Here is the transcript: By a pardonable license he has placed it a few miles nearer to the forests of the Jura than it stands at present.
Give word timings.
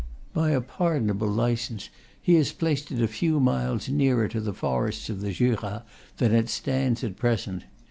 By 0.33 0.49
a 0.49 0.61
pardonable 0.61 1.27
license 1.27 1.89
he 2.19 2.33
has 2.33 2.51
placed 2.53 2.91
it 2.91 3.03
a 3.03 3.07
few 3.07 3.39
miles 3.39 3.87
nearer 3.87 4.27
to 4.29 4.41
the 4.41 4.51
forests 4.51 5.11
of 5.11 5.21
the 5.21 5.31
Jura 5.31 5.85
than 6.17 6.33
it 6.33 6.49
stands 6.49 7.03
at 7.03 7.17
present. 7.17 7.65